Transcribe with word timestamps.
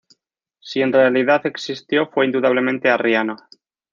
Si 0.59 0.81
en 0.81 0.91
realidad 0.91 1.45
existió, 1.45 2.07
fue 2.09 2.25
indudablemente 2.25 2.89
arriano. 2.89 3.35